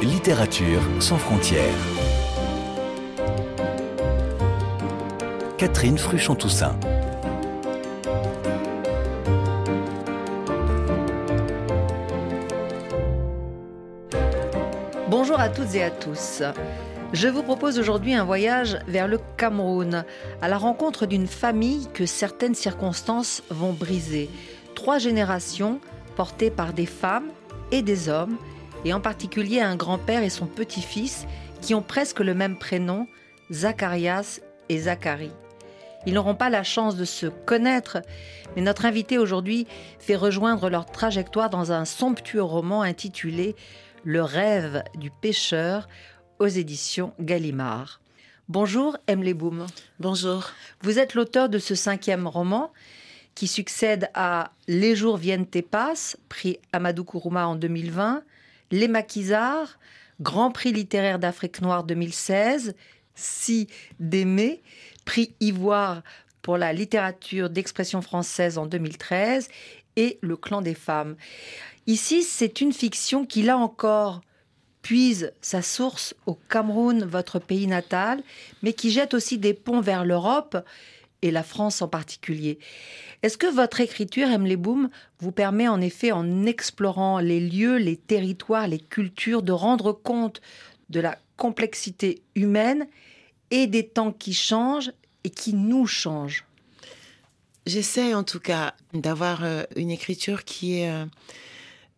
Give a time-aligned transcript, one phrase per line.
[0.00, 1.62] Littérature sans frontières.
[5.58, 6.78] Catherine Fruchon-Toussaint.
[15.08, 16.42] Bonjour à toutes et à tous.
[17.12, 20.04] Je vous propose aujourd'hui un voyage vers le Cameroun,
[20.40, 24.30] à la rencontre d'une famille que certaines circonstances vont briser.
[24.74, 25.80] Trois générations
[26.16, 27.28] portées par des femmes
[27.70, 28.36] et des hommes,
[28.84, 31.26] et en particulier un grand-père et son petit-fils
[31.60, 33.06] qui ont presque le même prénom,
[33.50, 35.32] Zacharias et Zacharie.
[36.06, 38.02] Ils n'auront pas la chance de se connaître,
[38.54, 39.66] mais notre invité aujourd'hui
[39.98, 43.56] fait rejoindre leur trajectoire dans un somptueux roman intitulé
[44.04, 45.88] Le rêve du pêcheur
[46.38, 48.00] aux éditions Gallimard.
[48.48, 49.66] Bonjour, Emily Boom.
[49.98, 50.50] Bonjour.
[50.82, 52.70] Vous êtes l'auteur de ce cinquième roman
[53.34, 58.22] qui succède à Les jours viennent et passent, prix Amadou Kourouma en 2020,
[58.70, 59.78] Les Maquisards,
[60.20, 62.74] Grand Prix littéraire d'Afrique noire 2016,
[63.14, 63.68] Si
[63.98, 64.62] d'aimer,
[65.04, 66.02] prix Ivoire
[66.42, 69.48] pour la littérature d'expression française en 2013
[69.96, 71.16] et Le clan des femmes.
[71.86, 74.20] Ici, c'est une fiction qui, là encore,
[74.82, 78.22] puise sa source au Cameroun, votre pays natal,
[78.62, 80.58] mais qui jette aussi des ponts vers l'Europe
[81.24, 82.58] et la France en particulier.
[83.22, 87.96] Est-ce que votre écriture, les Boom, vous permet en effet, en explorant les lieux, les
[87.96, 90.42] territoires, les cultures, de rendre compte
[90.90, 92.86] de la complexité humaine
[93.50, 94.92] et des temps qui changent
[95.24, 96.44] et qui nous changent?
[97.66, 101.06] J'essaie en tout cas d'avoir euh, une écriture qui est euh,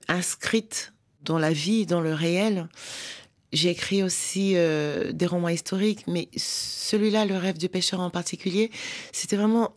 [0.07, 2.69] inscrite dans la vie, dans le réel.
[3.57, 8.71] J'ai écrit aussi euh, des romans historiques, mais celui-là, Le rêve du pêcheur en particulier,
[9.13, 9.75] c'était vraiment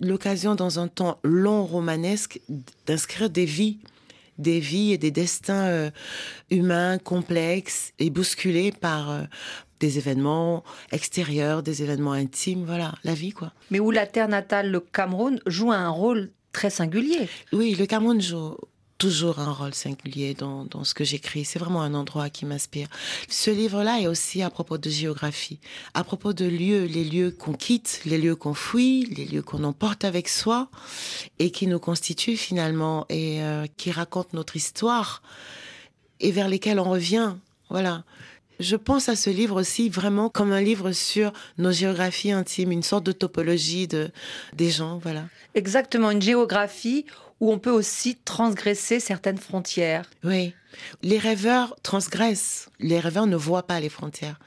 [0.00, 2.40] l'occasion dans un temps long romanesque
[2.86, 3.78] d'inscrire des vies,
[4.36, 5.90] des vies et des destins euh,
[6.50, 9.22] humains complexes et bousculés par euh,
[9.80, 13.54] des événements extérieurs, des événements intimes, voilà, la vie quoi.
[13.70, 17.30] Mais où la terre natale, le Cameroun, joue un rôle très singulier.
[17.54, 18.58] Oui, le Cameroun joue
[19.02, 21.44] toujours un rôle singulier dans, ce que j'écris.
[21.44, 22.86] C'est vraiment un endroit qui m'inspire.
[23.28, 25.58] Ce livre-là est aussi à propos de géographie,
[25.92, 29.64] à propos de lieux, les lieux qu'on quitte, les lieux qu'on fuit, les lieux qu'on
[29.64, 30.68] emporte avec soi
[31.40, 35.20] et qui nous constituent finalement et euh, qui racontent notre histoire
[36.20, 37.34] et vers lesquels on revient.
[37.70, 38.04] Voilà.
[38.60, 42.84] Je pense à ce livre aussi vraiment comme un livre sur nos géographies intimes, une
[42.84, 44.12] sorte de topologie de,
[44.52, 45.24] des gens, voilà.
[45.56, 47.04] Exactement, une géographie
[47.42, 50.08] où on peut aussi transgresser certaines frontières.
[50.22, 50.54] Oui.
[51.02, 52.68] Les rêveurs transgressent.
[52.78, 54.38] Les rêveurs ne voient pas les frontières.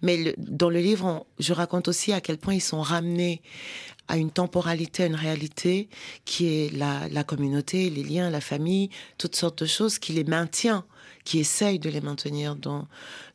[0.00, 3.42] Mais dans le livre, je raconte aussi à quel point ils sont ramenés
[4.08, 5.90] à une temporalité, à une réalité
[6.24, 10.24] qui est la, la communauté, les liens, la famille, toutes sortes de choses qui les
[10.24, 10.86] maintient,
[11.24, 12.88] qui essayent de les maintenir dans,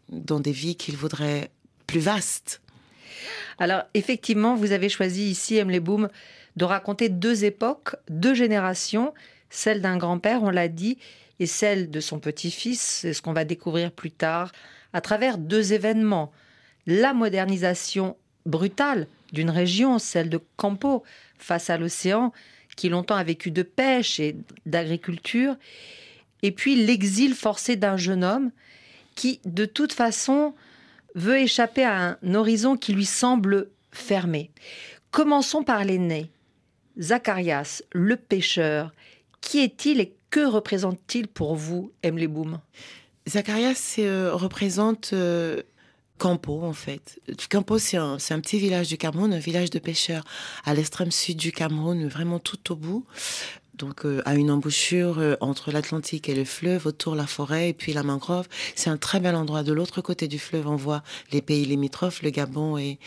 [0.10, 1.52] dans des vies qu'ils voudraient
[1.86, 2.60] plus vastes.
[3.60, 6.10] Alors, effectivement, vous avez choisi ici, Emily Boom,
[6.56, 9.14] de raconter deux époques, deux générations,
[9.50, 10.98] celle d'un grand-père, on l'a dit,
[11.40, 14.52] et celle de son petit-fils, c'est ce qu'on va découvrir plus tard,
[14.94, 16.32] à travers deux événements.
[16.88, 21.04] La modernisation brutale d'une région, celle de Campo,
[21.38, 22.32] face à l'océan,
[22.76, 24.36] qui longtemps a vécu de pêche et
[24.66, 25.56] d'agriculture,
[26.42, 28.52] et puis l'exil forcé d'un jeune homme
[29.16, 30.54] qui, de toute façon,
[31.16, 34.52] veut échapper à un horizon qui lui semble fermé.
[35.12, 36.30] Commençons par l'aîné.
[37.00, 38.94] Zacharias, le pêcheur,
[39.42, 42.28] qui est-il et que représente-t-il pour vous, Emily
[43.28, 45.62] Zacharias euh, représente euh,
[46.18, 47.20] Campo, en fait.
[47.50, 50.24] Campo, c'est un, un, petit village du Cameroun, un village de pêcheurs
[50.64, 53.06] à l'extrême sud du Cameroun, vraiment tout au bout
[53.78, 57.74] donc euh, à une embouchure euh, entre l'Atlantique et le fleuve, autour la forêt et
[57.74, 58.48] puis la mangrove.
[58.76, 59.64] C'est un très bel endroit.
[59.64, 63.00] De l'autre côté du fleuve, on voit les pays limitrophes, le Gabon et,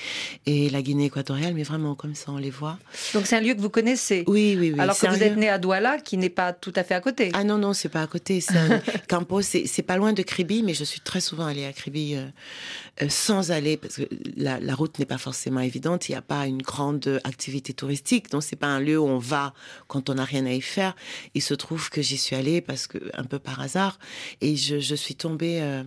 [0.47, 2.79] et la Guinée équatoriale, mais vraiment comme ça, on les voit.
[3.15, 4.81] Donc c'est un lieu que vous connaissez Oui, oui, oui.
[4.81, 7.31] Alors que vous êtes né à Douala, qui n'est pas tout à fait à côté.
[7.35, 8.43] Ah non, non, c'est pas à côté.
[8.51, 8.81] Un...
[9.09, 13.09] Campo, c'est pas loin de Kribi, mais je suis très souvent allée à Kribi euh,
[13.09, 16.47] sans aller, parce que la, la route n'est pas forcément évidente, il n'y a pas
[16.47, 19.55] une grande activité touristique, donc c'est pas un lieu où on va
[19.87, 20.95] quand on n'a rien à faire.
[21.35, 23.99] Il se trouve que j'y suis allée parce que un peu par hasard
[24.41, 25.61] et je, suis tombée.
[25.61, 25.85] Euh,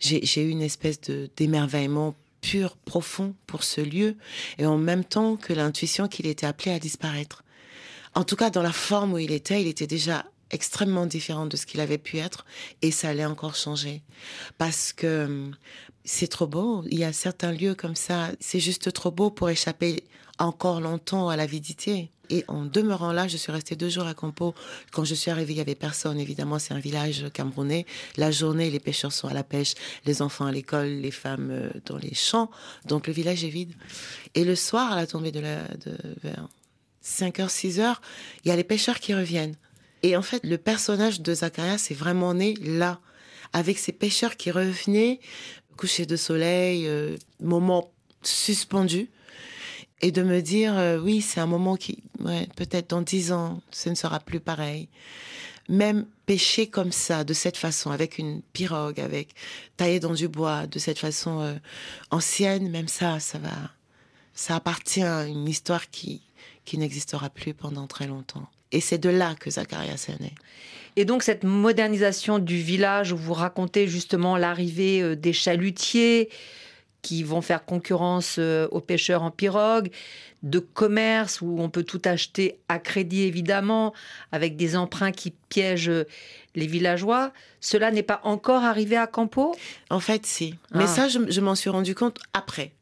[0.00, 4.16] j'ai eu une espèce de d'émerveillement pur, profond pour ce lieu
[4.58, 7.44] et en même temps que l'intuition qu'il était appelé à disparaître.
[8.14, 11.56] En tout cas, dans la forme où il était, il était déjà extrêmement différent de
[11.56, 12.46] ce qu'il avait pu être
[12.82, 14.02] et ça allait encore changer
[14.58, 15.50] parce que
[16.04, 16.84] c'est trop beau.
[16.90, 20.04] Il y a certains lieux comme ça, c'est juste trop beau pour échapper
[20.38, 22.10] encore longtemps à l'avidité.
[22.30, 24.54] Et en demeurant là, je suis restée deux jours à Campo.
[24.92, 26.18] Quand je suis arrivée, il y avait personne.
[26.18, 27.86] Évidemment, c'est un village camerounais.
[28.16, 29.74] La journée, les pêcheurs sont à la pêche,
[30.04, 32.50] les enfants à l'école, les femmes euh, dans les champs.
[32.86, 33.74] Donc le village est vide.
[34.34, 36.48] Et le soir, à la tombée de la, de, vers
[37.04, 37.96] 5h, 6h,
[38.44, 39.56] il y a les pêcheurs qui reviennent.
[40.02, 43.00] Et en fait, le personnage de Zacharias est vraiment né là,
[43.52, 45.20] avec ces pêcheurs qui revenaient,
[45.76, 47.90] coucher de soleil, euh, moment
[48.22, 49.08] suspendu
[50.02, 53.60] et de me dire euh, oui c'est un moment qui ouais, peut-être dans dix ans
[53.70, 54.88] ce ne sera plus pareil.
[55.68, 59.34] Même pêcher comme ça de cette façon avec une pirogue avec
[59.76, 61.54] taillé dans du bois de cette façon euh,
[62.10, 63.72] ancienne même ça ça va
[64.32, 66.22] ça appartient à une histoire qui
[66.64, 68.46] qui n'existera plus pendant très longtemps.
[68.72, 70.34] Et c'est de là que Zacharias est né.
[70.96, 76.30] Et donc cette modernisation du village où vous racontez justement l'arrivée euh, des chalutiers
[77.06, 79.90] qui vont faire concurrence euh, aux pêcheurs en pirogue,
[80.42, 83.94] de commerce où on peut tout acheter à crédit évidemment,
[84.32, 86.08] avec des emprunts qui piègent euh,
[86.56, 87.32] les villageois.
[87.60, 89.54] Cela n'est pas encore arrivé à Campo?
[89.88, 90.56] En fait, si.
[90.74, 90.88] Mais ah.
[90.88, 92.72] ça, je, m'en suis rendu compte après.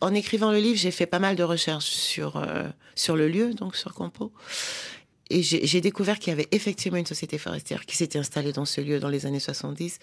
[0.00, 2.64] En écrivant le livre, j'ai fait pas mal de recherches sur, euh,
[2.96, 4.32] sur le lieu, donc sur Campo
[5.32, 8.80] et j'ai découvert qu'il y avait effectivement une société forestière qui s'était installée dans ce
[8.82, 9.98] lieu dans les années 70.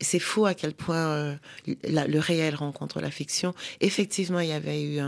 [0.00, 1.34] C'est fou à quel point euh,
[1.66, 3.54] le réel rencontre la fiction.
[3.80, 5.00] Effectivement, il y avait eu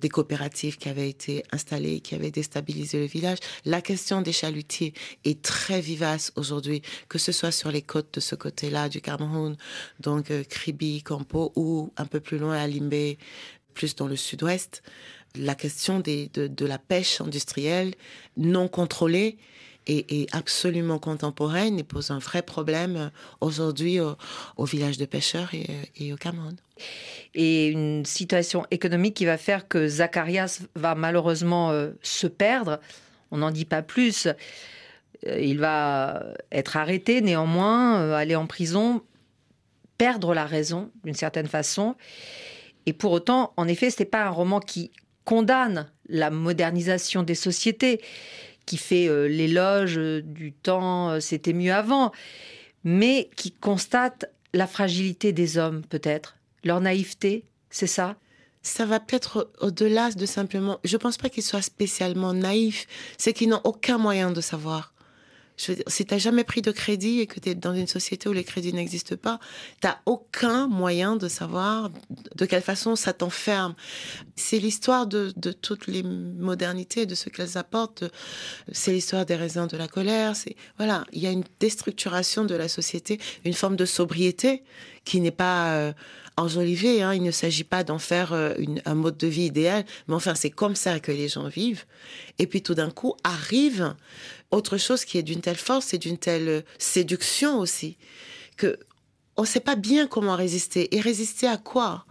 [0.00, 3.38] des coopératives qui avaient été installées, qui avaient déstabilisé le village.
[3.64, 4.94] La question des chalutiers
[5.24, 9.56] est très vivace aujourd'hui, que ce soit sur les côtes de ce côté-là du Cameroun,
[10.00, 13.16] donc euh, Kribi, Campo, ou un peu plus loin à Limbe,
[13.74, 14.82] plus dans le sud-ouest
[15.36, 17.94] la question des, de, la pêche industrielle
[18.36, 19.36] non contrôlée
[19.86, 23.10] est, absolument contemporaine et pose un vrai problème
[23.40, 26.56] aujourd'hui au, village de pêcheurs et, au Cameroun.
[27.34, 32.80] Et une situation économique qui va faire que Zacharias va malheureusement euh, se perdre.
[33.30, 34.26] On n'en dit pas plus.
[35.26, 39.02] Euh, il va être arrêté néanmoins, euh, aller en prison,
[39.98, 41.96] perdre la raison d'une certaine façon.
[42.86, 44.90] Et pour autant, en effet, ce n'est pas un roman qui
[45.24, 48.00] condamne la modernisation des sociétés,
[48.66, 52.12] qui fait euh, l'éloge du temps, euh, c'était mieux avant,
[52.82, 58.16] mais qui constate la fragilité des hommes, peut-être, leur naïveté, c'est ça?
[58.62, 60.78] Ça va peut-être au-delà de simplement.
[60.84, 62.86] Je ne pense pas qu'ils soient spécialement naïfs.
[63.18, 64.93] C'est qu'ils n'ont aucun moyen de savoir.
[65.56, 67.86] Je veux dire, si t'as jamais pris de crédit et que tu es dans une
[67.86, 69.38] société où les crédits n'existent pas,
[69.80, 71.90] t'as aucun moyen de savoir
[72.34, 73.74] de quelle façon ça t'enferme.
[74.34, 78.04] C'est l'histoire de, toutes les modernités, de ce qu'elles apportent.
[78.72, 80.34] C'est l'histoire des raisins de la colère.
[80.76, 84.64] Voilà, il y a une déstructuration de la société, une forme de sobriété
[85.04, 85.92] qui n'est pas euh,
[86.36, 87.02] enjolivée.
[87.02, 87.14] Hein.
[87.14, 88.54] Il ne s'agit pas d'en faire euh,
[88.84, 91.84] un mode de vie idéal, mais enfin c'est comme ça que les gens vivent.
[92.38, 93.94] Et puis tout d'un coup arrive
[94.54, 97.96] autre chose qui est d'une telle force et d'une telle euh, séduction aussi,
[98.56, 98.78] que
[99.36, 100.94] on ne sait pas bien comment résister.
[100.94, 102.06] Et résister à quoi?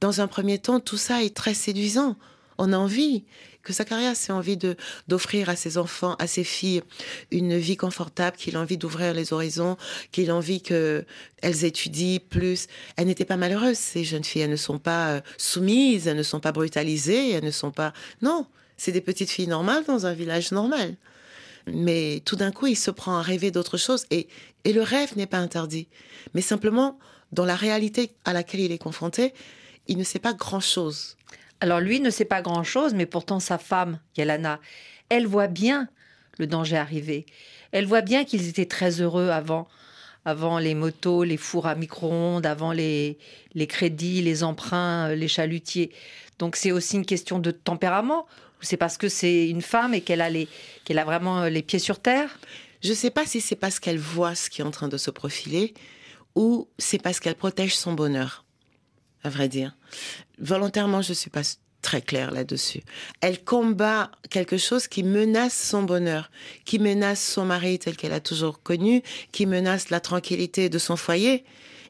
[0.00, 2.16] Dans un premier temps, tout ça est très séduisant.
[2.56, 3.24] On a envie
[3.62, 4.76] que Zacharias ait envie de
[5.08, 6.82] d'offrir à ses enfants, à ses filles,
[7.30, 9.76] une vie confortable, qu'il a envie d'ouvrir les horizons,
[10.12, 11.04] qu'il a envie qu'elles
[11.42, 12.66] étudient plus.
[12.96, 14.42] Elles n'étaient pas malheureuses, ces jeunes filles.
[14.42, 17.92] Elles ne sont pas euh, soumises, elles ne sont pas brutalisées, elles ne sont pas...
[18.22, 18.46] Non,
[18.76, 20.96] c'est des petites filles normales dans un village normal.
[21.66, 24.04] Mais tout d'un coup, il se prend à rêver d'autre chose.
[24.10, 24.28] Et,
[24.64, 25.88] et le rêve n'est pas interdit.
[26.34, 26.98] Mais simplement,
[27.32, 29.34] dans la réalité à laquelle il est confronté,
[29.86, 31.16] il ne sait pas grand-chose.
[31.60, 34.60] Alors lui ne sait pas grand-chose, mais pourtant sa femme, Yalana,
[35.08, 35.88] elle voit bien
[36.38, 37.26] le danger arriver.
[37.72, 39.68] Elle voit bien qu'ils étaient très heureux avant,
[40.24, 43.18] avant les motos, les fours à micro-ondes, avant les,
[43.54, 45.90] les crédits, les emprunts, les chalutiers.
[46.38, 48.26] Donc c'est aussi une question de tempérament
[48.64, 52.00] c'est parce que c'est une femme et qu'elle a, a vraiment euh, les pieds sur
[52.00, 52.38] terre?
[52.82, 54.96] Je ne sais pas si c'est parce qu'elle voit ce qui est en train de
[54.96, 55.74] se profiler
[56.34, 58.44] ou c'est parce qu'elle protège son bonheur,
[59.22, 59.76] à vrai dire.
[60.38, 61.42] Volontairement, je ne suis pas
[61.80, 62.80] très claire là-dessus.
[63.20, 66.30] Elle combat quelque chose qui menace son bonheur,
[66.64, 69.02] qui menace son mari tel qu'elle a toujours connu,
[69.32, 71.44] qui menace la tranquillité de son foyer.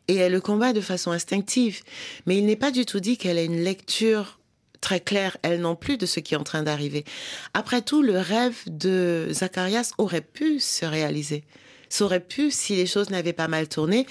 [0.09, 1.83] Et elle le combat de façon instinctive.
[2.27, 4.39] Mais il n'est pas du tout dit qu'elle a une lecture
[4.85, 7.07] très claire, elle non plus, de ce qui est en train d'arriver.
[7.55, 11.43] Après tout, le rêve de Zacharias aurait pu se réaliser.
[11.89, 14.07] Ça aurait pu, si les choses n'avaient pas mal tourné,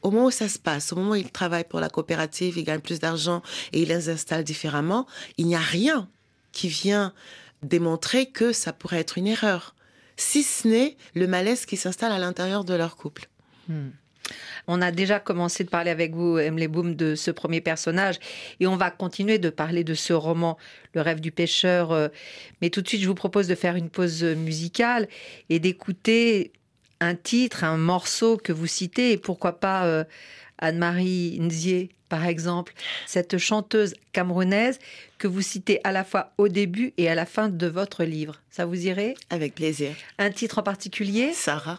[0.00, 2.64] au moment où ça se passe, au moment où il travaille pour la coopérative, il
[2.64, 3.42] gagne plus d'argent
[3.74, 6.08] et il les installe différemment, il n'y a rien
[6.52, 7.12] qui vient
[7.62, 9.74] démontrer que ça pourrait être une erreur,
[10.16, 13.28] si ce n'est le malaise qui s'installe à l'intérieur de leur couple.
[13.68, 13.90] Hmm.
[14.66, 18.16] On a déjà commencé de parler avec vous, Emily Boom, de ce premier personnage
[18.60, 20.58] et on va continuer de parler de ce roman,
[20.94, 21.92] Le rêve du pêcheur.
[21.92, 22.08] Euh,
[22.60, 25.08] mais tout de suite, je vous propose de faire une pause musicale
[25.48, 26.52] et d'écouter
[27.00, 30.04] un titre, un morceau que vous citez et pourquoi pas euh,
[30.58, 32.72] Anne-Marie Nzier, par exemple,
[33.06, 34.78] cette chanteuse camerounaise
[35.18, 38.40] que vous citez à la fois au début et à la fin de votre livre.
[38.50, 39.14] Ça vous irait?
[39.30, 39.94] Avec plaisir.
[40.18, 41.32] Un titre en particulier?
[41.32, 41.78] Sarah.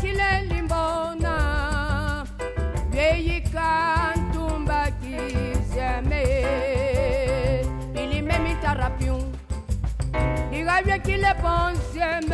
[0.00, 2.24] Qu'il est limbona
[2.90, 6.24] Vieilli cantumba kizeme.
[7.94, 9.30] Pili memi tarapium
[10.50, 12.30] Diga qu'il est bon Dieu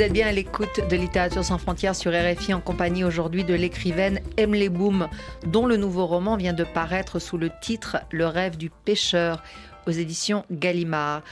[0.00, 3.52] Vous êtes bien à l'écoute de Littérature sans frontières sur RFI en compagnie aujourd'hui de
[3.52, 5.10] l'écrivaine Emily Boom,
[5.44, 9.42] dont le nouveau roman vient de paraître sous le titre Le rêve du pêcheur
[9.86, 11.22] aux éditions Gallimard.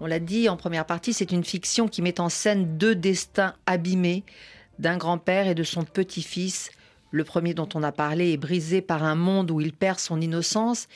[0.00, 3.54] On l'a dit en première partie, c'est une fiction qui met en scène deux destins
[3.64, 4.24] abîmés
[4.78, 6.70] d'un grand-père et de son petit-fils.
[7.12, 10.20] Le premier dont on a parlé est brisé par un monde où il perd son
[10.20, 10.86] innocence.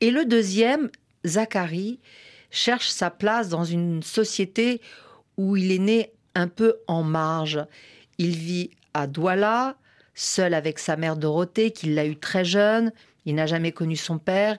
[0.00, 0.88] Et le deuxième,
[1.26, 2.00] Zacharie,
[2.50, 4.80] cherche sa place dans une société
[5.36, 7.64] où il est né un peu en marge.
[8.18, 9.76] Il vit à Douala,
[10.14, 12.92] seul avec sa mère Dorothée, qui l'a eu très jeune.
[13.24, 14.58] Il n'a jamais connu son père.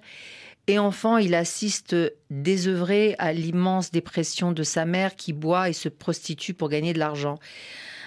[0.68, 1.96] Et enfant, il assiste
[2.30, 7.00] désœuvré à l'immense dépression de sa mère qui boit et se prostitue pour gagner de
[7.00, 7.40] l'argent.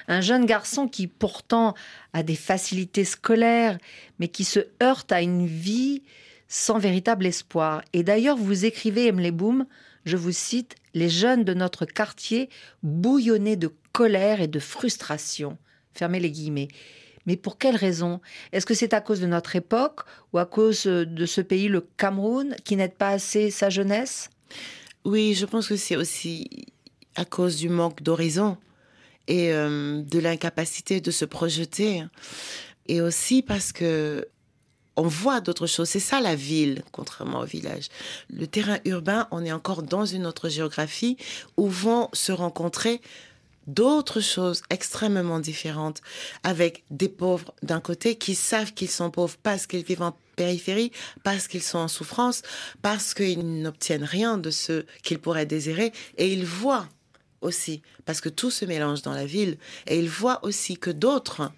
[0.08, 1.74] Un jeune garçon qui pourtant
[2.12, 3.78] a des facilités scolaires,
[4.18, 6.02] mais qui se heurte à une vie
[6.48, 7.82] sans véritable espoir.
[7.92, 9.66] Et d'ailleurs, vous écrivez, Emily Boom,
[10.04, 12.48] je vous cite, les jeunes de notre quartier
[12.82, 15.58] bouillonnaient de colère et de frustration.
[15.94, 16.68] Fermez les guillemets.
[17.26, 18.20] Mais pour quelle raison?
[18.52, 20.00] Est-ce que c'est à cause de notre époque
[20.32, 24.30] ou à cause de ce pays, le Cameroun, qui n'aide pas assez sa jeunesse?
[25.04, 26.48] Oui, je pense que c'est aussi
[27.16, 28.56] à cause du manque d'horizon
[29.28, 32.04] et euh, de l'incapacité de se projeter.
[32.88, 34.26] Et aussi parce que
[35.00, 35.88] on voit d'autres choses.
[35.88, 37.88] C'est ça la ville, contrairement au village.
[38.28, 41.16] Le terrain urbain, on est encore dans une autre géographie
[41.56, 43.00] où vont se rencontrer
[43.66, 46.02] d'autres choses extrêmement différentes
[46.42, 50.92] avec des pauvres d'un côté qui savent qu'ils sont pauvres parce qu'ils vivent en périphérie,
[51.22, 52.42] parce qu'ils sont en souffrance,
[52.82, 56.88] parce qu'ils n'obtiennent rien de ce qu'ils pourraient désirer et ils voient
[57.40, 61.50] aussi, parce que tout se mélange dans la ville, et ils voient aussi que d'autres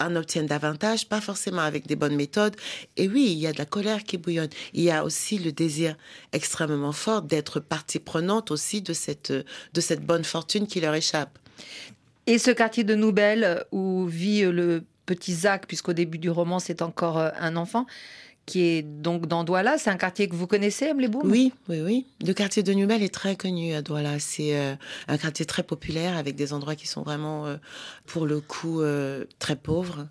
[0.00, 2.56] en obtiennent davantage, pas forcément avec des bonnes méthodes.
[2.96, 4.50] Et oui, il y a de la colère qui bouillonne.
[4.72, 5.96] Il y a aussi le désir
[6.32, 11.38] extrêmement fort d'être partie prenante aussi de cette, de cette bonne fortune qui leur échappe.
[12.26, 16.82] Et ce quartier de Nouvelle où vit le petit Zach, puisqu'au début du roman c'est
[16.82, 17.86] encore un enfant,
[18.46, 19.76] qui est donc dans Douala.
[19.76, 22.06] C'est un quartier que vous connaissez, Mleboum Oui, oui, oui.
[22.24, 24.20] Le quartier de Nubel est très connu à Douala.
[24.20, 24.74] C'est euh,
[25.08, 27.56] un quartier très populaire avec des endroits qui sont vraiment, euh,
[28.06, 30.06] pour le coup, euh, très pauvres.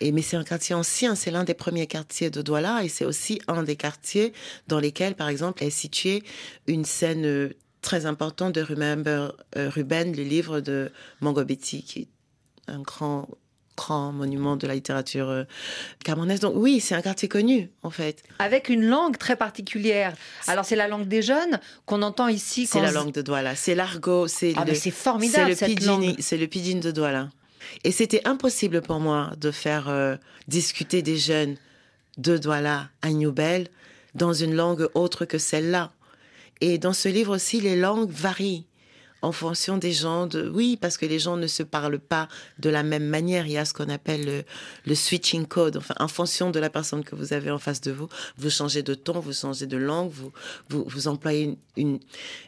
[0.00, 1.14] Et mais c'est un quartier ancien.
[1.14, 4.34] C'est l'un des premiers quartiers de Douala et c'est aussi un des quartiers
[4.68, 6.22] dans lesquels, par exemple, est située
[6.66, 12.08] une scène très importante de Remember Ruben, le livre de Mangobetti, qui est
[12.66, 13.26] un grand
[13.76, 15.44] grand monument de la littérature euh,
[16.04, 16.40] camerounaise.
[16.40, 18.22] Donc oui, c'est un quartier connu en fait.
[18.38, 20.14] Avec une langue très particulière.
[20.46, 22.66] Alors c'est la langue des jeunes qu'on entend ici.
[22.66, 25.78] C'est la langue de Douala, c'est l'argot, c'est Ah, le c'est formidable c'est le cette
[25.78, 26.16] pidgin, langue.
[26.18, 27.30] c'est le pidgin de Douala.
[27.84, 30.16] Et c'était impossible pour moi de faire euh,
[30.48, 31.56] discuter des jeunes
[32.18, 33.68] de Douala à Newbel
[34.14, 35.92] dans une langue autre que celle-là.
[36.60, 38.66] Et dans ce livre aussi, les langues varient
[39.22, 40.26] en fonction des gens.
[40.26, 40.48] De...
[40.48, 43.46] Oui, parce que les gens ne se parlent pas de la même manière.
[43.46, 44.44] Il y a ce qu'on appelle
[44.86, 45.76] le, switching code.
[45.76, 48.08] Enfin, en fonction de la personne que vous avez en face de vous,
[48.38, 50.32] vous changez de ton, vous changez de langue, vous,
[50.86, 52.00] vous, employez une-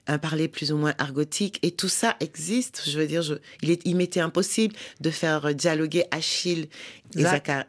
[0.06, 1.58] un parler plus ou moins argotique.
[1.62, 2.82] Et tout ça existe.
[2.86, 6.68] Je veux dire, je, il, est, il m'était impossible de faire dialoguer Achille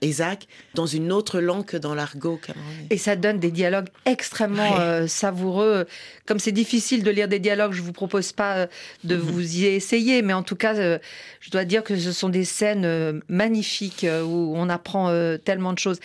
[0.01, 2.87] et Zach dans une autre langue que dans l'argot camerounais.
[2.89, 4.79] Et ça donne des dialogues extrêmement Ouais.
[4.79, 5.85] euh, savoureux.
[6.25, 8.67] Comme c'est difficile de lire des dialogues, je vous propose pas euh,
[9.03, 10.99] de vous y essayer, mais en tout cas, euh,
[11.41, 15.79] je dois dire que ce sont des scènes euh, magnifiques où on apprend tellement de
[15.79, 15.99] choses.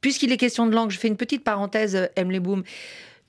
[0.00, 2.62] Puisqu'il est question de langue, je fais une petite parenthèse, Emily Boom.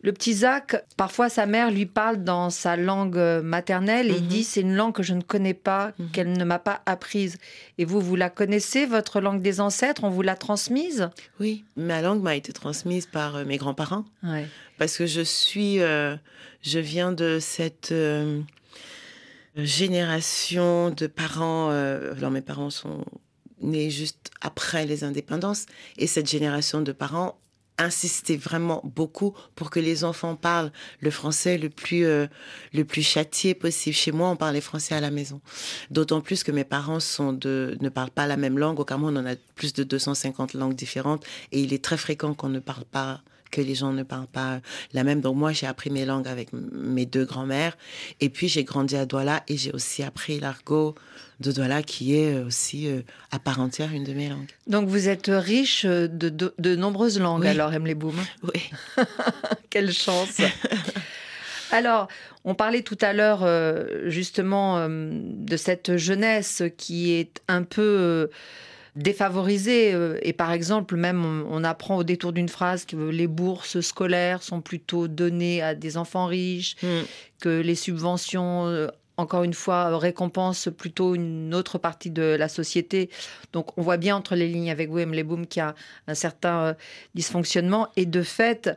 [0.05, 4.21] Le petit Zach, parfois sa mère lui parle dans sa langue euh, maternelle et il
[4.23, 4.27] Mhm.
[4.27, 6.11] dit c'est une langue que je ne connais pas, Mhm.
[6.11, 7.37] qu'elle ne m'a pas apprise.
[7.79, 10.03] Et vous, vous la connaissez, votre langue des ancêtres?
[10.03, 11.09] On vous l'a transmise?
[11.39, 14.05] Oui, ma langue m'a été transmise par euh, mes grands-parents.
[14.23, 14.47] ouais.
[14.77, 16.15] parce que je suis, euh,
[16.61, 18.41] je viens de cette euh,
[19.55, 21.69] génération de parents.
[21.71, 23.05] euh, alors mes parents sont
[23.61, 25.65] nés juste après les indépendances,
[25.97, 27.37] et cette génération de parents
[27.77, 32.27] insistait vraiment beaucoup pour que les enfants parlent le français le plus euh,
[32.73, 33.95] le plus châtié possible.
[33.95, 35.41] Chez moi, on parlait français à la maison.
[35.91, 38.79] D'autant plus que mes parents sont de ne parlent pas la même langue.
[38.79, 42.49] Au Cameroun, on a plus de 250 langues différentes et il est très fréquent qu'on
[42.49, 43.21] ne parle pas
[43.55, 44.59] que les gens ne parlent pas
[44.93, 45.21] la même.
[45.21, 47.77] Donc moi, j'ai appris mes langues avec mes deux grands-mères.
[48.19, 50.95] Et puis, j'ai grandi à Douala et j'ai aussi appris l'argot
[51.39, 54.49] de Douala qui est euh, aussi euh, à part entière une de mes langues.
[54.67, 57.47] Donc vous êtes riche de, de, de nombreuses langues, Oui.
[57.49, 58.15] alors Emily Boom.
[58.43, 58.61] Oui.
[59.69, 60.41] Quelle chance
[61.71, 62.07] Alors,
[62.45, 68.29] on parlait tout à l'heure euh, justement euh, de cette jeunesse qui est un peu
[68.95, 69.93] défavorisée.
[69.93, 73.81] euh, et par exemple, même on, on apprend au détour d'une phrase que les bourses
[73.81, 77.03] scolaires sont plutôt données à des enfants riches, Hmm.
[77.39, 83.09] que les subventions, euh, encore une fois, récompensent plutôt une autre partie de la société.
[83.53, 85.75] Donc on voit bien entre les lignes avec Emily Boom, qu'il y a
[86.07, 86.73] un certain euh,
[87.15, 87.87] dysfonctionnement.
[87.95, 88.71] Et de fait,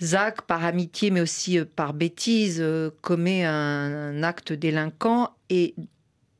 [0.00, 2.64] Zach, par amitié, mais aussi par bêtise,
[3.02, 5.74] commet un acte délinquant et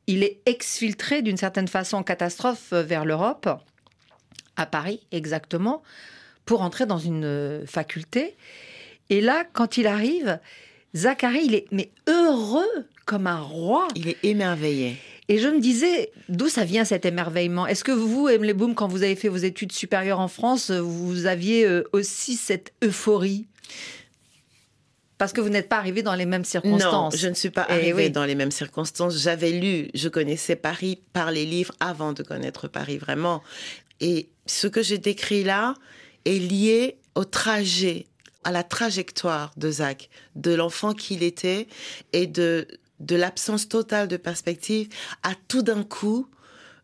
[0.07, 3.49] il est exfiltré d'une certaine façon en catastrophe euh, vers l'Europe,
[4.57, 5.83] à Paris exactement,
[6.45, 8.37] pour entrer dans une euh, faculté.
[9.11, 10.39] Et là, quand il arrive,
[10.95, 13.89] Zachary, il est mais heureux comme un roi.
[13.95, 14.97] Il est émerveillé.
[15.29, 17.67] Et je me disais, d'où ça vient cet émerveillement?
[17.67, 21.27] Est-ce que vous, Emily Boom, quand vous avez fait vos études supérieures en France, vous
[21.27, 23.47] aviez euh, aussi cette euphorie?
[25.23, 27.17] Parce que vous n'êtes pas arrivé dans les mêmes Non, circonstances.
[27.17, 28.11] je ne suis pas Eh arrivée oui.
[28.11, 29.17] dans les mêmes circonstances.
[29.17, 33.41] J'avais lu, je connaissais Paris par les livres avant de connaître Paris vraiment.
[34.01, 35.75] Et ce que je décris là
[36.25, 38.07] est lié au trajet,
[38.43, 41.69] à la trajectoire de Zach, de l'enfant qu'il était
[42.13, 42.67] et de,
[42.99, 44.89] de l'absence totale de perspective
[45.23, 46.27] à tout d'un coup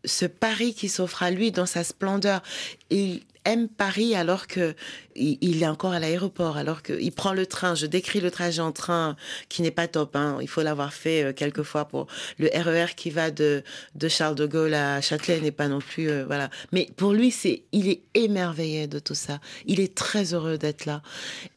[0.05, 2.41] ce Paris qui s'offre à lui dans sa splendeur.
[2.89, 4.75] Il aime Paris alors que
[5.15, 7.75] il, est encore à l'aéroport, alors qu'il prend le train.
[7.75, 9.15] Je décris le trajet en train
[9.49, 10.15] qui n'est pas top.
[10.15, 10.37] Hein.
[10.41, 13.63] Il faut l'avoir fait euh, quelques fois pour le RER qui va de,
[13.95, 16.49] de Charles de Gaulle à Châtelet n'est pas non plus euh, voilà.
[16.71, 19.39] Mais pour lui, c'est il est émerveillé de tout ça.
[19.65, 21.01] Il est très heureux d'être là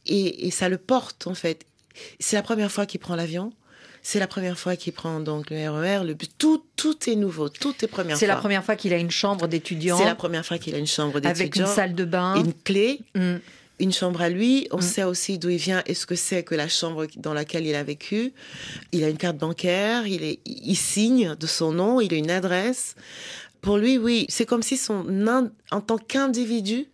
[0.06, 1.64] et ça le porte en fait.
[2.18, 3.52] C'est la première fois qu'il prend l'avion.
[4.04, 6.04] C'est la première fois qu'il prend donc le RER.
[6.04, 6.28] Le bus.
[6.38, 7.48] tout tout est nouveau.
[7.48, 8.34] Tout est première C'est fois.
[8.34, 10.86] la première fois qu'il a une chambre d'étudiant C'est la première fois qu'il a une
[10.86, 11.66] chambre avec d'étudiant.
[11.66, 12.34] une salle de bain.
[12.36, 13.36] une clé, Mm.
[13.78, 14.66] une chambre à lui.
[14.72, 14.82] On Mm.
[14.82, 17.74] sait aussi d'où il vient et ce que c'est que la chambre dans laquelle il
[17.76, 18.32] a vécu.
[18.90, 22.30] Il a une carte bancaire, il, est, il signe de son nom, il a une
[22.30, 22.96] adresse.
[23.60, 25.06] Pour lui, oui, c'est comme si son,
[25.70, 26.86] en tant qu'individu,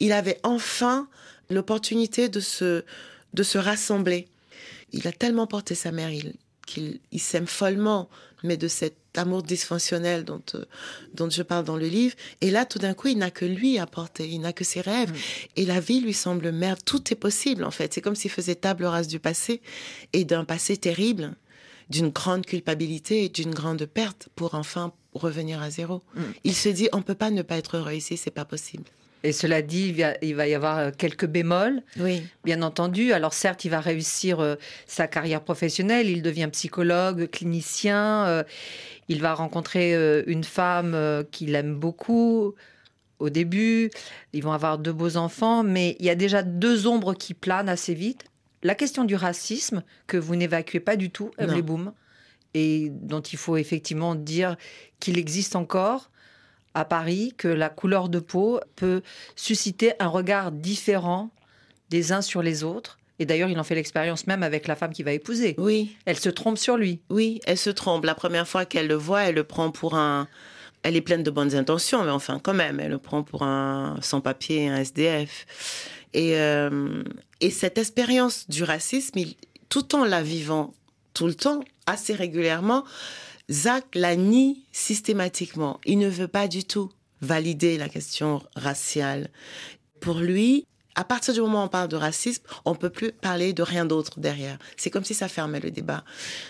[0.00, 1.06] il avait enfin
[1.50, 2.84] l'opportunité de se,
[3.34, 4.28] de se rassembler.
[4.96, 6.34] Il a tellement porté sa mère il-
[6.66, 8.08] qu'il il s'aime follement,
[8.42, 10.64] mais de cette amour dysfonctionnel dont, euh,
[11.14, 12.14] dont je parle dans le livre.
[12.40, 14.80] Et là, tout d'un coup, il n'a que lui à porter, il n'a que ses
[14.80, 15.12] rêves.
[15.56, 16.80] Et la vie lui semble merde.
[16.84, 17.92] Tout est possible, en fait.
[17.92, 19.60] C'est comme s'il faisait table rase du passé
[20.12, 21.34] et d'un passé terrible,
[21.90, 26.02] d'une grande culpabilité et d'une grande perte pour enfin revenir à zéro.
[26.44, 28.84] Il se dit, on peut pas ne pas être heureux ici, c'est pas possible.
[29.24, 32.22] Et cela dit, il va, y avoir euh, quelques bémols, Oui.
[32.44, 33.12] bien entendu.
[33.14, 34.56] Alors certes, il va réussir euh,
[34.86, 38.44] sa carrière professionnelle, il devient psychologue, clinicien, euh,
[39.08, 39.94] il va rencontrer
[40.26, 40.96] une femme
[41.30, 42.54] qu'il aime beaucoup
[43.18, 43.90] au début,
[44.32, 47.68] ils vont avoir deux beaux enfants, mais il y a déjà deux ombres qui planent
[47.68, 48.24] assez vite.
[48.62, 51.30] La question du racisme, que vous n'évacuez pas du tout.
[51.38, 51.92] Emily Boom,
[52.54, 54.56] et dont il faut effectivement dire
[55.00, 56.10] qu'il existe encore
[56.74, 59.02] à Paris, que la couleur de peau peut
[59.36, 61.30] susciter un regard différent
[61.90, 62.98] des uns sur les autres.
[63.20, 65.54] Et d'ailleurs, il en fait l'expérience même avec la femme qu'il va épouser.
[65.58, 67.00] Oui, Elle se trompe sur lui.
[67.10, 68.04] oui, elle se trompe.
[68.04, 70.26] La première fois qu'elle le voit, elle le prend pour un.
[70.82, 73.96] Elle est pleine de bonnes intentions, mais enfin, quand même, elle le prend pour un
[74.02, 75.46] sans-papier, un SDF.
[76.12, 77.02] Et, euh,
[77.40, 79.36] et cette expérience du racisme, il-
[79.68, 80.74] tout en la vivant
[81.14, 82.84] tout le temps, assez régulièrement,
[83.50, 85.80] Zach la nie systématiquement.
[85.84, 89.30] Il ne veut pas du tout valider la question raciale.
[90.00, 93.52] Pour lui, à partir du moment où on parle de racisme, on peut plus parler
[93.52, 94.58] de rien d'autre derrière.
[94.76, 96.04] C'est comme si ça fermait le débat.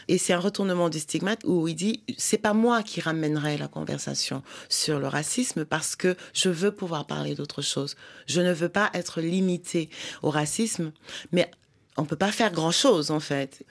[0.08, 3.68] Et c'est un retournement du stigmate où il dit c'est pas moi qui ramènerai la
[3.68, 7.96] conversation sur le racisme parce que je veux pouvoir parler d'autre chose.
[8.26, 9.88] Je ne veux pas être limité
[10.22, 10.92] au racisme,
[11.32, 11.50] mais
[11.96, 13.64] on peut pas faire grand chose en fait.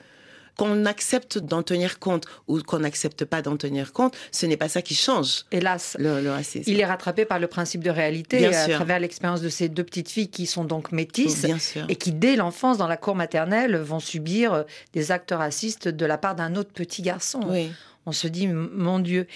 [0.57, 4.69] Qu'on accepte d'en tenir compte ou qu'on n'accepte pas d'en tenir compte, ce n'est pas
[4.69, 6.69] ça qui change Hélas, le, le racisme.
[6.69, 8.75] il est rattrapé par le principe de réalité Bien à sûr.
[8.75, 11.45] travers l'expérience de ces deux petites filles qui sont donc métisses.
[11.89, 14.63] Et qui, dès l'enfance, dans la cour maternelle, vont subir euh,
[14.93, 17.39] des actes racistes de la part d'un autre petit garçon.
[17.47, 17.71] Oui.
[18.05, 19.27] On se dit, mon Dieu.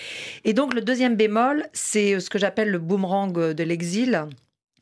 [0.43, 4.25] Et donc, le deuxième bémol, c'est euh, ce que j'appelle le boomerang euh, de l'exil,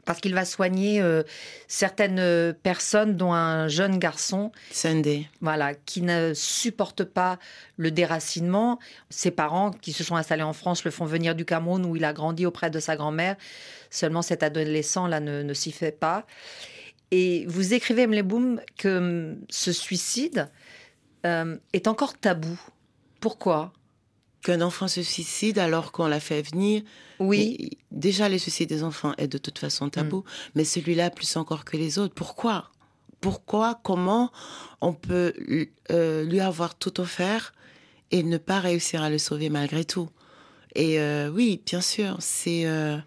[0.05, 1.23] parce qu'il va soigner euh,
[1.67, 5.27] certaines euh, personnes, dont un jeune garçon, Sunday.
[5.41, 7.39] voilà, qui ne supporte pas
[7.77, 8.79] le déracinement.
[9.09, 12.05] Ses parents, qui se sont installés en France, le font venir du Cameroun, où il
[12.05, 13.35] a grandi auprès de sa grand-mère.
[13.89, 16.25] Seulement, cet adolescent-là ne, ne s'y fait pas.
[17.11, 20.49] Et vous écrivez, Emily Boom, que hum, ce suicide
[21.25, 22.59] euh, est encore tabou.
[23.19, 23.73] Pourquoi?
[24.45, 26.83] Qu'un enfant se suicide alors qu'on l'a fait venir.
[27.17, 31.65] Oui, déjà, le suicide des enfants est de toute façon tabou, mais celui-là plus encore
[31.65, 32.13] que les autres.
[32.13, 32.69] Pourquoi?
[33.21, 33.79] Pourquoi?
[33.83, 34.31] Comment
[34.81, 35.33] on peut
[35.89, 37.53] euh, lui avoir tout offert
[38.11, 40.09] et ne pas réussir à le sauver malgré tout?
[40.75, 42.97] Et euh, oui, bien sûr, c'est euh,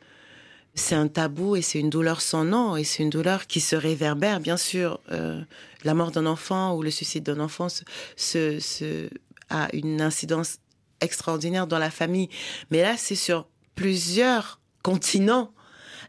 [0.75, 3.77] c'est un tabou et c'est une douleur sans nom et c'est une douleur qui se
[3.77, 5.01] réverbère, bien sûr.
[5.13, 5.41] Euh,
[5.85, 7.85] la mort d'un enfant ou le suicide d'un enfant se,
[8.17, 9.09] se, se-
[9.51, 10.59] a une incidence
[11.01, 12.29] extraordinaire dans la famille.
[12.71, 15.53] Mais là, c'est sur plusieurs continents.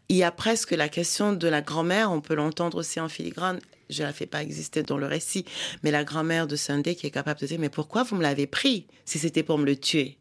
[0.10, 3.60] Il y a presque la question de la grand-mère, on peut l'entendre aussi en filigrane.
[3.90, 5.46] Je la fais pas exister dans le récit,
[5.84, 8.48] mais la grand-mère de Sunday qui est capable de dire mais pourquoi vous me l'avez
[8.48, 10.18] pris si c'était pour me le tuer?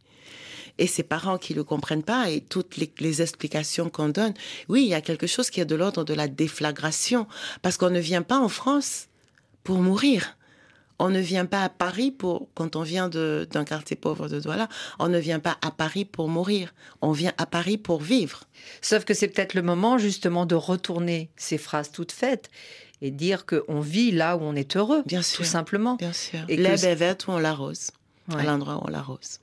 [0.79, 4.33] Et ses parents qui ne le comprennent pas et toutes les, les explications qu'on donne.
[4.69, 7.27] Oui, il y a quelque chose qui est de l'ordre de la déflagration
[7.63, 9.09] parce qu'on ne vient pas en France
[9.65, 10.38] pour mourir.
[10.99, 14.69] On ne vient pas à Paris pour, quand on vient d'un quartier pauvre de Douala,
[14.99, 16.75] on ne vient pas à Paris pour mourir.
[17.03, 18.45] On vient à Paris pour vivre.
[18.81, 22.51] sauf que c'est peut-être le moment justement de retourner ces phrases toutes faites
[23.01, 25.45] et dire qu'on vit là où on est heureux, Bien tout sûr.
[25.47, 25.95] simplement.
[25.95, 26.41] Bien sûr.
[26.49, 27.93] Et est verte où on l'arrose.
[28.29, 28.41] Ouais.
[28.41, 29.39] À l'endroit où on l'arrose.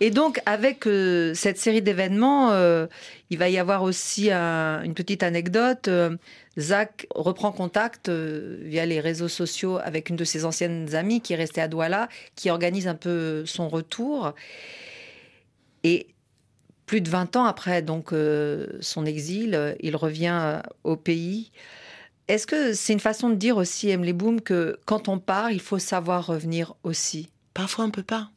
[0.00, 2.86] Et donc, avec euh, cette série d'événements, euh,
[3.30, 5.88] il va y avoir aussi un- une petite anecdote.
[5.88, 6.16] Euh,
[6.58, 11.34] Zach reprend contact euh, via les réseaux sociaux avec une de ses anciennes amies qui
[11.34, 14.32] est restée à Douala, qui organise un peu son retour.
[15.84, 16.08] Et
[16.86, 21.52] plus de 20 ans après donc euh, son exil, il revient euh, au pays.
[22.28, 25.60] Est-ce que c'est une façon de dire aussi, Emily Boom, que quand on part, il
[25.60, 27.28] faut savoir revenir aussi?
[27.54, 28.30] Parfois, on ne peut pas.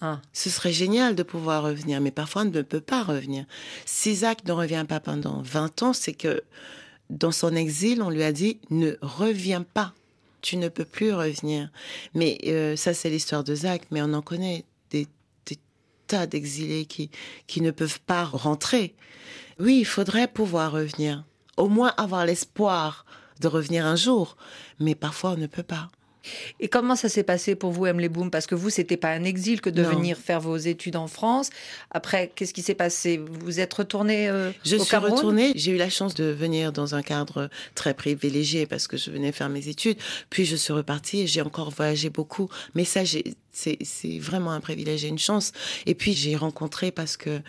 [0.00, 0.20] Ah.
[0.32, 3.44] Ce serait génial de pouvoir revenir, mais parfois on ne peut pas revenir.
[3.86, 6.42] Si Zach ne revient pas pendant 20 ans, c'est que
[7.12, 9.92] dans son exil, on lui a dit ne reviens pas.
[10.40, 11.70] Tu ne peux plus revenir.
[12.14, 15.06] Mais euh, ça, c'est l'histoire de Zach, mais on en connaît des,
[16.08, 18.94] tas d'exilés qui ne peuvent pas rentrer.
[19.60, 21.24] Oui, il faudrait pouvoir revenir.
[21.56, 23.06] Au moins avoir l'espoir
[23.40, 24.36] de revenir un jour.
[24.80, 25.90] Mais parfois, on ne peut pas.
[26.60, 29.24] Et comment ça s'est passé pour vous, Emily Boom Parce que vous, c'était pas un
[29.24, 29.90] exil que de Non.
[29.90, 31.50] venir faire vos études en France.
[31.90, 33.18] Après, qu'est-ce qui s'est passé?
[33.18, 35.14] Vous êtes retourné euh, Je au suis Cameroun?
[35.14, 35.52] retournée.
[35.54, 39.32] J'ai eu la chance de venir dans un cadre très privilégié parce que je venais
[39.32, 39.98] faire mes études.
[40.30, 42.48] Puis je suis repartie et j'ai encore voyagé beaucoup.
[42.74, 43.00] Mais ça,
[43.52, 43.76] c'est
[44.18, 45.52] vraiment un privilège et une chance.
[45.86, 47.40] Et puis j'ai rencontré, parce que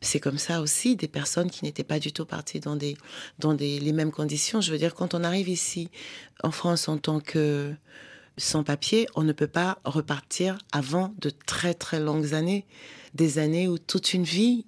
[0.00, 2.96] c'est comme ça aussi, des personnes qui n'étaient pas du tout parties dans, des,
[3.38, 4.60] dans des, les mêmes conditions.
[4.60, 5.90] Je veux dire, quand on arrive ici,
[6.44, 7.72] en France, en tant que
[8.38, 12.66] sans-papier, on ne peut pas repartir avant de très très longues années.
[13.14, 14.66] Des années où toute une vie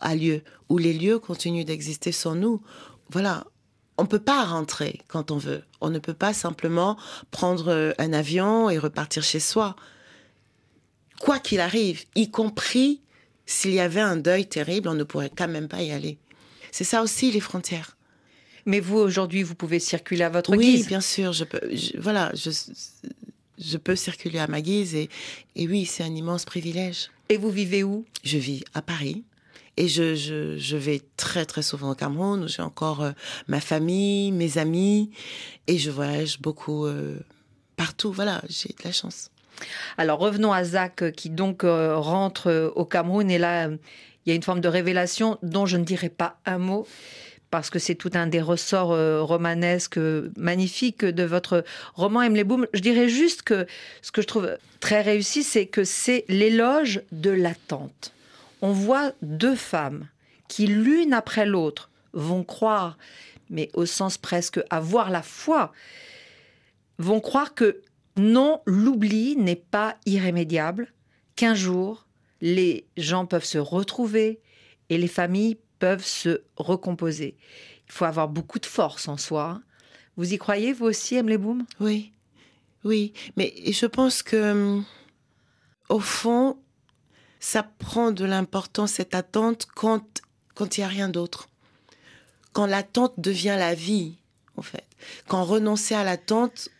[0.00, 2.62] a lieu, où les lieux continuent d'exister sans nous.
[3.10, 3.44] Voilà.
[3.98, 5.64] On ne peut pas rentrer quand on veut.
[5.80, 6.98] On ne peut pas simplement
[7.30, 9.74] prendre un avion et repartir chez soi.
[11.20, 13.00] Quoi qu'il arrive, y compris
[13.46, 16.18] s'il y avait un deuil terrible, on ne pourrait quand même pas y aller.
[16.72, 17.95] C'est ça aussi les frontières.
[18.66, 20.86] Mais vous, aujourd'hui, vous pouvez circuler à votre oui, guise.
[20.88, 21.60] bien sûr, je peux.
[21.72, 22.50] je- voilà, je,
[23.58, 25.08] je peux circuler à ma guise et,
[25.54, 27.10] et oui, c'est un immense privilège.
[27.28, 28.04] Et vous vivez où?
[28.24, 29.24] Je vis à Paris
[29.76, 33.12] et je, je, je vais très très souvent au Cameroun où j'ai encore euh,
[33.48, 35.10] ma famille, mes amis
[35.66, 37.16] et je voyage beaucoup euh,
[37.76, 38.12] partout.
[38.12, 39.30] Voilà, j'ai de la chance.
[39.96, 44.32] Alors revenons à Zach euh, qui donc euh, rentre au Cameroun et là il y
[44.32, 46.86] a une forme de révélation dont je ne dirai pas un mot
[47.50, 52.44] parce que c'est tout un des ressorts euh, romanesques euh, magnifiques de votre roman Emily
[52.44, 52.66] Boom.
[52.72, 53.66] Je dirais juste que
[54.02, 58.12] ce que je trouve très réussi, c'est que c'est l'éloge de l'attente.
[58.62, 60.08] On voit deux femmes
[60.48, 62.96] qui, l'une après l'autre, vont croire,
[63.50, 65.72] mais au sens presque avoir la foi,
[66.98, 67.80] vont croire que
[68.16, 70.92] non, l'oubli n'est pas irrémédiable,
[71.36, 72.06] qu'un jour,
[72.40, 74.40] les gens peuvent se retrouver
[74.88, 77.36] et les familles peuvent se recomposer.
[77.86, 79.60] Il faut avoir beaucoup de force en soi.
[80.16, 82.12] Vous y croyez, vous aussi, Emily Boom Oui,
[82.84, 84.84] oui, mais je pense que hum,
[85.88, 86.58] au fond,
[87.40, 90.22] ça prend de l'importance cette attente quand
[90.56, 91.48] quand il y a rien d'autre.
[92.52, 94.16] Quand l'attente devient la vie,
[94.56, 94.86] en fait.
[95.28, 96.70] Quand renoncer à l'attente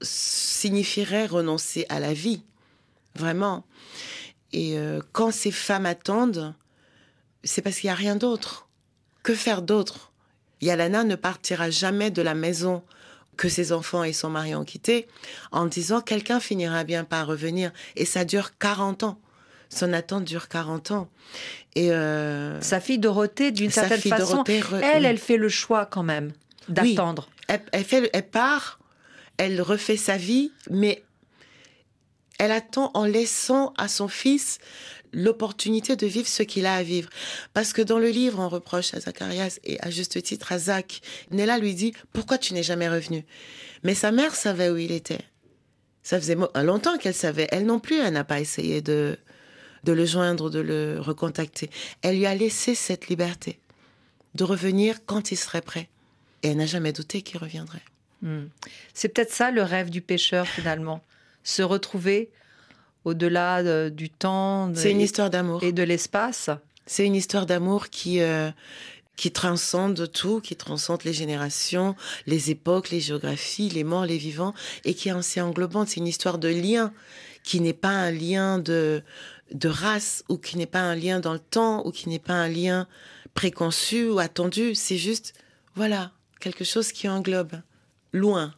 [0.00, 2.42] signifierait renoncer à la vie,
[3.14, 3.64] vraiment.
[4.52, 6.54] Et euh, quand ces femmes attendent,
[7.44, 8.68] c'est parce qu'il y a rien d'autre.
[9.22, 10.12] Que faire d'autre?
[10.60, 12.82] Yalana ne partira jamais de la maison
[13.36, 15.06] que ses enfants et son mari ont quitté
[15.52, 17.70] en disant quelqu'un finira bien par revenir.
[17.96, 19.20] Et ça dure 40 ans.
[19.70, 21.08] Son attente dure 40 ans.
[21.76, 25.86] Et euh, Sa fille Dorothée, d'une certaine façon, Dorothée re- elle, elle fait le choix
[25.86, 26.32] quand même
[26.68, 27.28] d'attendre.
[27.48, 28.80] elle, elle fait, elle part,
[29.36, 31.04] elle refait sa vie, mais
[32.38, 34.58] elle attend en laissant à son fils
[35.12, 37.08] l'opportunité de vivre ce qu'il a à vivre.
[37.54, 41.00] Parce que dans le livre, on reproche à Zacharias et à juste titre à Zach,
[41.30, 43.24] Nella lui dit Pourquoi tu n'es jamais revenu?
[43.82, 45.20] Mais sa mère savait où il était.
[46.02, 47.48] Ça faisait mo- longtemps qu'elle savait.
[47.50, 49.18] Elle non plus, elle n'a pas essayé de,
[49.84, 51.70] de le joindre, de le recontacter.
[52.02, 53.58] Elle lui a laissé cette liberté
[54.34, 55.88] de revenir quand il serait prêt.
[56.42, 57.82] Et elle n'a jamais douté qu'il reviendrait.
[58.22, 58.46] Hmm.
[58.94, 61.02] C'est peut-être ça le rêve du pêcheur finalement.
[61.44, 62.30] Se retrouver
[63.04, 65.62] au-delà de- du temps de- C'est une histoire d'amour.
[65.62, 66.50] et de l'espace.
[66.86, 68.50] C'est une histoire d'amour qui, euh,
[69.16, 71.94] qui transcende tout, qui transcende les générations,
[72.26, 75.88] les époques, les géographies, les morts, les vivants, et qui est assez englobante.
[75.88, 76.92] C'est une histoire de lien
[77.44, 79.02] qui n'est pas un lien de,
[79.52, 82.34] de race, ou qui n'est pas un lien dans le temps, ou qui n'est pas
[82.34, 82.86] un lien
[83.34, 84.74] préconçu ou attendu.
[84.74, 85.34] C'est juste,
[85.74, 87.52] voilà, quelque chose qui englobe
[88.12, 88.54] loin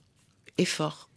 [0.59, 1.09] et fort.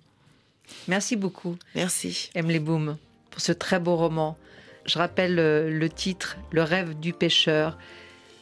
[0.88, 2.30] Merci beaucoup, Merci.
[2.34, 2.98] Emily Boom,
[3.34, 4.38] pour ce très beau roman.
[4.86, 7.78] Je rappelle euh, le titre Le rêve du pêcheur,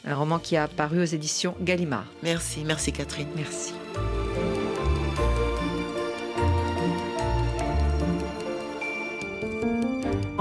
[0.04, 2.06] un roman qui a paru aux éditions Gallimard.
[2.22, 2.62] Merci.
[2.66, 3.28] Merci Catherine.
[3.34, 3.72] Merci.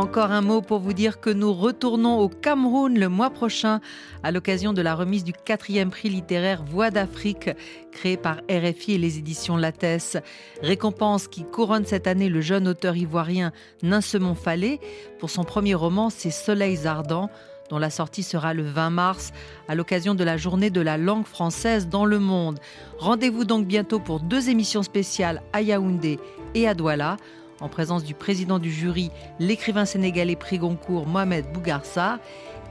[0.02, 3.82] Encore un mot pour vous dire que nous retournons au Cameroun le mois prochain
[4.24, 7.52] à l'occasion de la remise du quatrième prix littéraire Voix d'Afrique
[7.92, 10.18] créé par RFI et les éditions Lattès.
[10.64, 13.52] Récompense qui couronne cette année le jeune auteur ivoirien
[13.84, 14.80] Ninsemon Fallet
[15.20, 17.30] pour son premier roman Ces soleils ardents
[17.70, 19.32] dont la sortie sera le 20 mars
[19.68, 22.58] à l'occasion de la journée de la langue française dans le monde.
[22.98, 26.20] Rendez-vous donc bientôt pour deux émissions spéciales à Yaoundé
[26.56, 27.18] et à Douala,
[27.62, 32.20] en présence du président du jury, l'écrivain sénégalais prix Goncourt Mohamed Bougarsar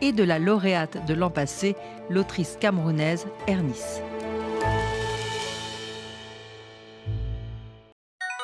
[0.00, 1.76] et de la lauréate de l'an passé,
[2.08, 4.02] l'autrice camerounaise Ernice.